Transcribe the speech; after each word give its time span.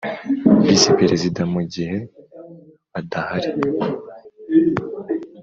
Visi 0.65 0.89
Perezida 0.99 1.41
mu 1.53 1.61
gihe 1.73 1.97
badahari; 2.91 3.49